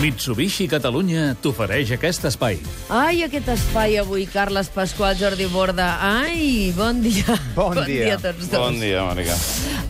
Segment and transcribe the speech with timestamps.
[0.00, 2.56] Mitsubishi Catalunya t'ofereix aquest espai.
[2.88, 5.90] Ai, aquest espai avui, Carles Pasqual, Jordi Borda.
[6.00, 7.36] Ai, bon dia.
[7.52, 7.84] Bon dia.
[7.84, 8.54] dia a tots dos.
[8.56, 9.36] Bon dia, Mònica.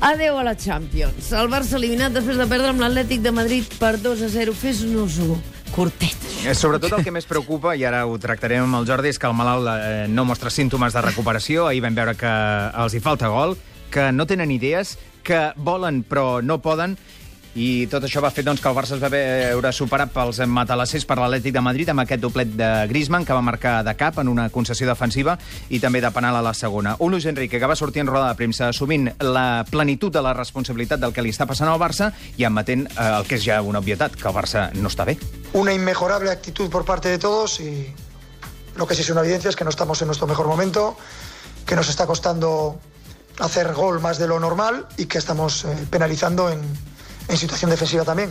[0.08, 1.30] Adéu a la Champions.
[1.30, 4.56] El Barça eliminat després de perdre amb l'Atlètic de Madrid per 2 a 0.
[4.58, 5.38] Fes-nos-ho
[5.70, 6.26] curtet.
[6.42, 9.30] Eh, Sobretot el que més preocupa, i ara ho tractarem amb el Jordi, és que
[9.30, 11.68] el malalt eh, no mostra símptomes de recuperació.
[11.70, 12.34] Ahir vam veure que
[12.82, 13.54] els hi falta gol,
[13.94, 16.98] que no tenen idees, que volen però no poden,
[17.54, 21.06] i tot això va fer doncs, que el Barça es va veure superat pels matalassers
[21.08, 24.28] per l'Atlètic de Madrid amb aquest doblet de Griezmann, que va marcar de cap en
[24.30, 25.36] una concessió defensiva
[25.68, 26.94] i també de penal a la segona.
[27.00, 30.34] Un Luis Enrique que va sortir en roda de premsa assumint la plenitud de la
[30.34, 33.60] responsabilitat del que li està passant al Barça i admetent eh, el que és ja
[33.62, 35.18] una obvietat, que el Barça no està bé.
[35.52, 37.92] una inmejorable actitud por parte de todos y
[38.76, 40.96] lo que sí es una evidencia es que no estamos en nuestro mejor momento,
[41.66, 42.78] que nos está costando
[43.40, 46.60] hacer gol más de lo normal y que estamos eh, penalizando en,
[47.30, 48.30] en situación defensiva también.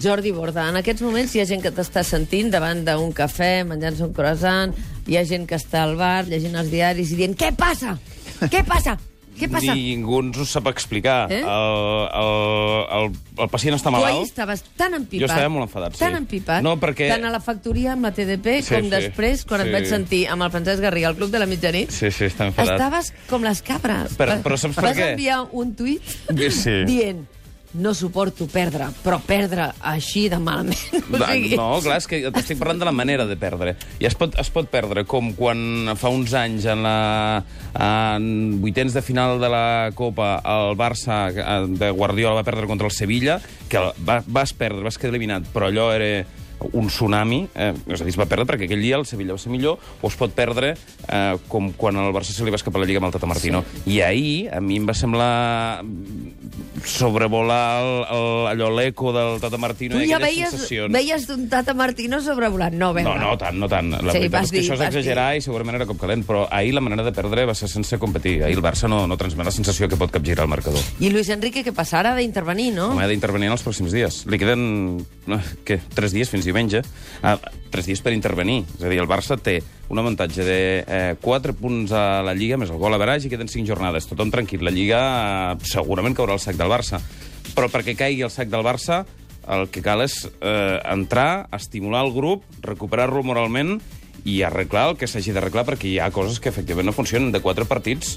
[0.00, 4.04] Jordi Borda, en aquests moments hi ha gent que t'està sentint davant d'un cafè, menjant-se
[4.04, 4.74] un croissant,
[5.08, 7.96] hi ha gent que està al bar, llegint els diaris i dient què passa?
[8.52, 8.98] Què passa?
[9.36, 9.74] Què passa?
[9.76, 11.26] Ningú ens ho sap explicar.
[11.32, 11.42] Eh?
[11.44, 13.10] El, el, el,
[13.44, 14.28] el pacient està Tu ahir malalt.
[14.30, 15.20] estaves tan empipat.
[15.26, 16.00] Jo estava molt enfadat, sí.
[16.00, 16.62] Tan empipat.
[16.64, 19.68] No, perquè- Tant a la factoria amb la TDP Sí, com sí, després, quan et
[19.68, 19.74] sí.
[19.76, 21.92] vaig sentir amb el Francesc Garriga al Club de la Mitjanit.
[21.92, 22.78] Sí, sí, està enfadat.
[22.80, 24.16] Estaves com les cabres.
[24.16, 25.10] Però- però saps per Vas què?
[25.12, 26.02] enviar un tuit
[26.48, 26.84] Sí.
[26.88, 27.26] dient
[27.76, 30.78] no suporto perdre, però perdre així de malament.
[31.06, 33.76] O sigui, No, clar, és que t'estic parlant de la manera de perdre.
[34.00, 36.96] I es pot, es pot perdre com quan fa uns anys en la
[37.76, 42.88] en vuitens de final de la Copa el Barça eh, de Guardiola va perdre contra
[42.88, 46.24] el Sevilla, que va, vas perdre, vas quedar eliminat, però allò era
[46.72, 49.38] un tsunami, eh, és a dir, es va perdre perquè aquell dia el Sevilla va
[49.42, 50.74] ser millor, o es pot perdre
[51.08, 53.62] eh, com quan el Barça se li va escapar la Lliga amb el Tata Martino.
[53.84, 53.96] Sí.
[53.96, 55.82] I ahir, a mi em va semblar
[56.84, 60.92] sobrevolar el, el, allò l'eco del Tata Martino tu i ja veies, sensacions.
[60.94, 62.76] veies d'un Tata Martino sobrevolant.
[62.76, 63.08] No, a veure.
[63.08, 63.90] No, no, tant, no tant.
[63.96, 65.00] La Sí, veritat és que dir, això és vas dir.
[65.02, 67.98] exagerar i segurament era cop calent, però ahir la manera de perdre va ser sense
[67.98, 68.38] competir.
[68.46, 70.80] Ahir el Barça no, no transmet la sensació que pot capgirar el marcador.
[71.00, 71.98] I Luis Enrique, què passa?
[72.00, 72.90] Ara ha d'intervenir, no?
[72.92, 74.22] Home, ha d'intervenir en els pròxims dies.
[74.30, 74.64] Li queden,
[75.26, 76.82] no, què, tres dies fins diumenge.
[77.22, 77.36] Ah,
[77.72, 78.62] tres dies per intervenir.
[78.78, 79.58] És a dir, el Barça té
[79.92, 83.32] un avantatge de eh, 4 punts a la Lliga, més el gol a veràs, i
[83.32, 84.08] queden 5 jornades.
[84.08, 84.64] Tothom tranquil.
[84.66, 85.02] La Lliga
[85.52, 87.02] eh, segurament caurà el sac del Barça.
[87.54, 89.04] Però perquè caigui el sac del Barça,
[89.46, 93.76] el que cal és eh, entrar, estimular el grup, recuperar-lo moralment
[94.26, 97.30] i arreglar el que s'hagi d'arreglar, perquè hi ha coses que efectivament no funcionen.
[97.30, 98.16] De quatre partits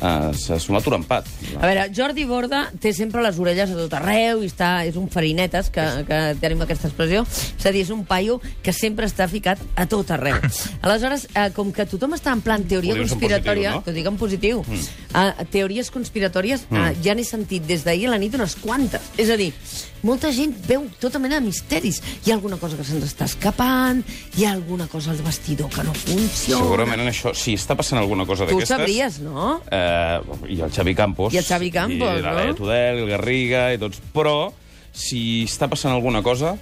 [0.00, 1.28] eh, s'ha sumat un empat.
[1.58, 5.08] A veure, Jordi Borda té sempre les orelles a tot arreu i està, és un
[5.12, 7.24] farinetes, que, que tenim aquesta expressió.
[7.26, 10.38] És a dir, és un paio que sempre està ficat a tot arreu.
[10.86, 13.76] Aleshores, eh, com que tothom està en plan teoria Ho conspiratòria...
[13.76, 13.84] positiu, no?
[13.86, 14.64] T'ho dic en positiu.
[14.66, 14.88] Mm.
[15.10, 16.80] Uh, teories conspiratòries, mm.
[16.80, 19.10] uh, ja n'he sentit des d'ahir a la nit unes quantes.
[19.20, 19.50] És a dir,
[20.06, 22.00] molta gent veu tota mena de misteris.
[22.24, 24.02] Hi ha alguna cosa que se'ns està escapant,
[24.38, 26.62] hi ha alguna cosa al vestidor que no funciona...
[26.62, 28.76] Segurament en això, si està passant alguna cosa Tu ho d'aquestes...
[28.76, 29.58] sabries, no?
[29.66, 29.79] Eh,
[30.48, 31.34] I el Xavi Campos.
[31.34, 32.38] I el Xavi Campos, I la no?
[32.40, 34.00] Laia Tudel, el Garriga i tots.
[34.14, 34.52] Però,
[34.92, 36.56] si està passant alguna cosa,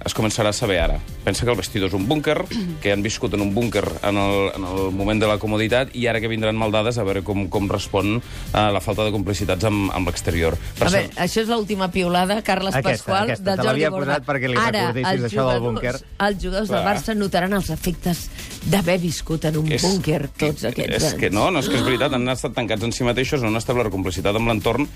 [0.00, 0.94] es començarà a saber ara.
[1.26, 2.38] Pensa que el vestidor és un búnquer,
[2.80, 6.06] que han viscut en un búnquer en el, en el moment de la comoditat, i
[6.08, 8.14] ara que vindran maldades a veure com, com respon
[8.56, 10.56] a la falta de complicitats amb, amb l'exterior.
[10.78, 13.44] Per A veure, això és l'última piulada, Carles Aquesta, Pasqual, aquesta.
[13.44, 14.14] del Te Jordi l'havia Borda.
[14.16, 15.94] posat perquè li Ara, recordessis els això del jugadors- búnquer.
[16.30, 16.84] Els jugadors del.
[16.88, 18.24] Barça notaran els efectes
[18.66, 21.20] d'haver viscut en un és- búnquer tots aquests és anys.
[21.20, 23.56] que no, no és que és veritat, han estat tancats en si mateixos, no han
[23.56, 24.88] establert complicitat amb l'entorn,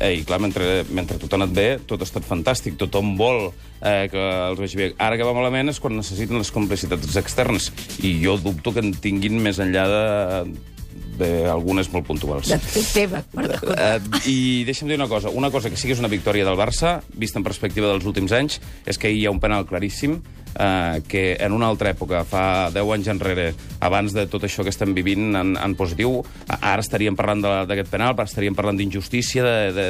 [0.00, 3.52] eh, i clar, mentre, mentre tot ha anat bé, tot ha estat fantàstic, tothom vol
[3.80, 4.18] eh, que
[4.50, 4.94] els vegi bé.
[4.98, 7.70] Ara que va malament és quan necessiten les complicitats externes,
[8.02, 10.52] i jo dubto que en tinguin més enllà de
[11.22, 12.48] d'algunes molt puntuals.
[12.48, 13.20] De teva.
[13.36, 15.28] Uh, I deixa'm dir una cosa.
[15.28, 18.32] Una cosa que sí que és una victòria del Barça, vista en perspectiva dels últims
[18.32, 20.22] anys, és que hi ha un penal claríssim
[20.58, 24.70] uh, que en una altra època, fa 10 anys enrere, abans de tot això que
[24.70, 26.20] estem vivint en, en positiu,
[26.60, 29.42] ara estaríem parlant de- d'aquest penal, estaríem parlant d'injustícia,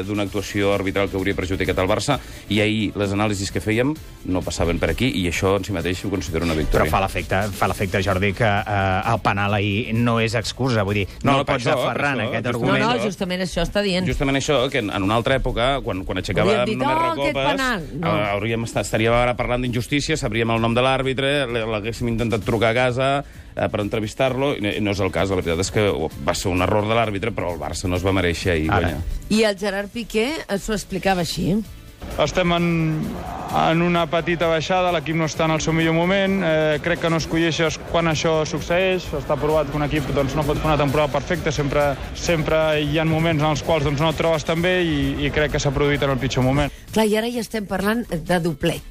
[0.07, 2.19] d'una actuació arbitral que hauria perjudicat el Barça,
[2.49, 3.95] i ahir les anàlisis que fèiem
[4.27, 6.91] no passaven per aquí, i això en si mateix ho considero una Però victòria.
[6.91, 10.83] fa l'efecte, fa l'efecte, Jordi, que eh, el penal ahir no és excusa.
[10.83, 12.63] Vull dir, no, No, el per pots això, aferrar en aquest justament.
[12.63, 13.01] No, argument.
[13.01, 14.07] no, justament això està dient.
[14.07, 17.87] Justament això, que en, en una altra època, quan, quan aixecàvem només "Oh, recopes, penal".
[17.99, 18.09] No.
[18.17, 22.79] eh, hauríem estaríem ara parlant d'injustícia, sabríem el nom de l'àrbitre, l'haguéssim intentat trucar a
[22.79, 25.29] casa eh, per entrevistar-lo, i no- és el cas.
[25.31, 25.89] La veritat és que
[26.27, 28.81] va ser un error de l'àrbitre, però el Barça no es va mereixer ahir Ara.
[28.81, 29.01] guanyar.
[29.31, 31.63] I el Gerard Piqué s'ho explicava així.
[32.19, 32.65] Estem en,
[33.55, 37.09] en una petita baixada, l'equip no està en el seu millor moment, eh, crec que
[37.13, 40.77] no escolleixes quan això succeeix, està provat que un equip doncs, no pot fer una
[40.81, 44.61] temporada perfecta, sempre, sempre hi ha moments en els quals doncs, no et trobes tan
[44.61, 46.75] bé i, i crec que s'ha produït en el pitjor moment.
[46.93, 48.83] Clar, i ara ja estem parlant de doblet.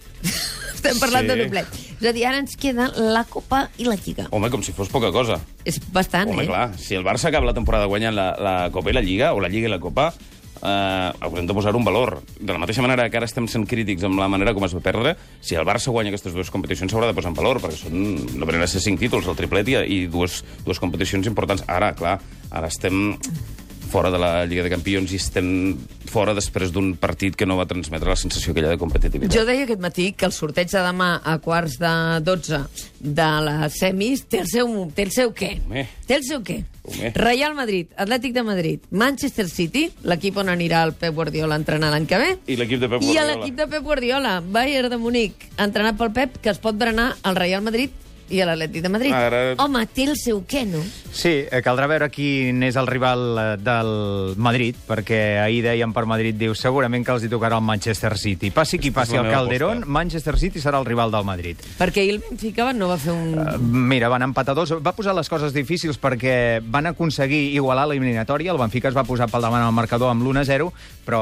[0.81, 1.31] Estem parlant Sí.
[1.35, 1.67] de doblet.
[2.01, 4.27] És a dir, ara ens queda la Copa i la Lliga.
[4.33, 5.39] Home, com si fos poca cosa.
[5.63, 6.47] És bastant, Home, eh?
[6.49, 9.39] clar, si el Barça acaba la temporada guanyant la, la Copa i la Lliga, o
[9.39, 10.07] la Lliga i la Copa,
[10.61, 12.23] eh, haurem de posar un valor.
[12.39, 14.81] De la mateixa manera que ara estem sent crítics amb la manera com es va
[14.81, 18.37] perdre, si el Barça guanya aquestes dues competicions s'haurà de posar en valor, perquè són,
[18.39, 21.63] no venen a ser cinc títols, el triplet i, i dues, dues competicions importants.
[21.67, 22.17] Ara, clar,
[22.49, 23.15] ara estem
[23.91, 25.47] fora de la Lliga de Campions i estem
[26.11, 29.35] fora després d'un partit que no va transmetre la sensació aquella de competitivitat.
[29.35, 31.91] Jo deia aquest matí que el sorteig de demà a quarts de
[32.25, 32.61] 12
[33.01, 35.57] de les semis té el seu, té el seu què?
[35.67, 35.85] Home.
[36.07, 36.61] Té el seu què?
[36.87, 37.11] Home.
[37.15, 41.91] Real Madrid, Atlètic de Madrid, Manchester City, l'equip on anirà el Pep Guardiola a entrenar
[41.93, 43.35] l'any que ve, I l'equip de Pep i Guardiola.
[43.35, 47.37] l'equip de Pep Guardiola, Bayern de Munic, entrenat pel Pep, que es pot berenar al
[47.37, 47.91] Real Madrid
[48.31, 49.13] i a l'Atlètic de Madrid.
[49.13, 50.81] Ara- Home, té el seu què, no?
[51.11, 53.91] Sí, eh, caldrà veure quin és el rival eh, del
[54.39, 58.51] Madrid, perquè ahir dèiem per Madrid, diu, segurament que els hi tocarà el Manchester City.
[58.55, 59.91] Passi qui passi al Calderón, aposta.
[59.99, 61.59] Manchester City serà el rival del Madrid.
[61.77, 63.35] Perquè ahir el Benfica no va fer un...
[63.37, 63.57] Eh,
[63.91, 64.71] Mira, van empatar dos.
[64.81, 68.51] Va posar les coses difícils perquè van aconseguir igualar l'eliminatòria.
[68.55, 70.69] El Benfica es va posar pel davant al marcador amb l'1-0,
[71.05, 71.21] però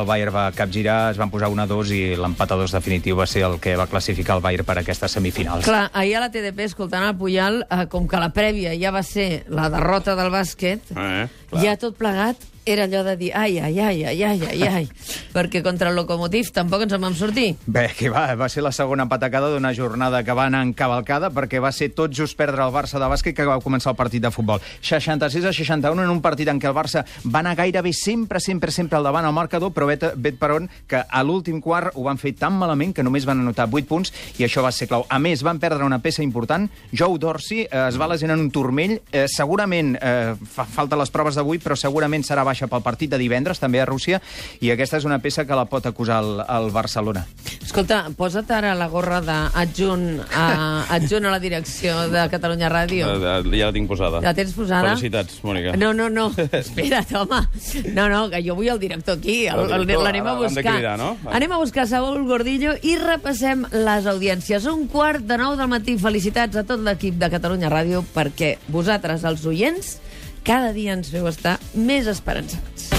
[0.00, 3.42] el Bayern va capgirar, es van posar 1-2 i l'empat a dos definitiu va ser
[3.46, 5.64] el que va classificar el Bayern per aquestes semifinals.
[5.66, 9.02] Clar, ahir a la TDP, escoltant el Puyal, eh, com que la prèvia ja va
[9.02, 11.62] ser la derrota del bàsquet, Eh, clar.
[11.64, 14.88] ja tot plegat era allò de dir ai, ai, ai, ai, ai, ai, ai,
[15.36, 17.54] perquè contra el Lokomotiv tampoc ens en vam sortir.
[17.64, 21.30] Bé, que va, va ser la segona patacada d'una jornada que va anar en cavalcada
[21.30, 24.24] perquè va ser tot just perdre el Barça de bàsquet que va començar el partit
[24.24, 24.60] de futbol.
[24.82, 28.74] 66 a 61 en un partit en què el Barça va anar gairebé sempre, sempre,
[28.74, 32.08] sempre al davant al marcador, però vet, vet per on que a l'últim quart ho
[32.08, 35.06] van fer tan malament que només van anotar 8 punts i això va ser clau.
[35.08, 36.66] A més, van perdre una peça important.
[36.90, 38.98] Joe Dorsey eh, es va lesionar en un turmell.
[39.12, 43.18] Eh, segurament, eh, fa falta les proves d'avui, però segurament serà baixa pel partit de
[43.20, 44.20] divendres, també a Rússia,
[44.64, 47.26] i aquesta és una peça que la pot acusar el, el Barcelona.
[47.60, 50.46] Escolta, posa't ara la gorra d'adjunt a,
[50.96, 53.10] adjunt a la direcció de Catalunya Ràdio.
[53.12, 54.20] Eh, Ja la tinc posada.
[54.24, 54.94] La tens posada?
[54.94, 55.74] Felicitats, Mònica.
[55.76, 56.30] No, no, no.
[56.62, 57.42] Espera't, home.
[57.92, 59.44] No, no, que jo vull el director aquí.
[59.50, 60.76] L'anem a buscar.
[60.78, 61.16] cridar, no?
[61.28, 64.64] Anem a buscar Saúl Gordillo i repassem les audiències.
[64.70, 65.98] Un quart de nou del matí.
[66.00, 69.96] Felicitats a tot l'equip de Catalunya Ràdio perquè vosaltres, els oients,
[70.46, 72.92] cada dia ens feu estar més esperançats.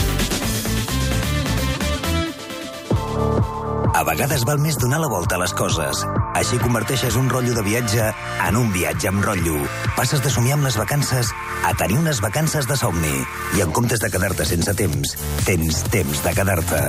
[3.98, 6.04] A vegades val més donar la volta a les coses.
[6.38, 8.12] Així converteixes un rotllo de viatge
[8.46, 9.64] en un viatge amb rotllo.
[9.96, 11.32] Passes de somiar amb les vacances
[11.66, 13.16] a tenir unes vacances de somni.
[13.58, 15.18] I en comptes de quedar-te sense temps,
[15.48, 16.84] tens temps de quedar-te.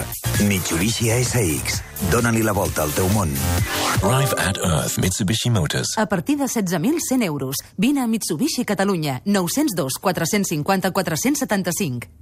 [0.46, 1.82] Mitsubishi ASX.
[2.10, 3.32] Dóna-li la volta al teu món.
[3.98, 5.96] Drive at Earth Mitsubishi Motors.
[5.98, 7.56] A partir de 16.100 euros.
[7.76, 9.20] Vine a Mitsubishi Catalunya.
[9.24, 12.17] 902 450 475.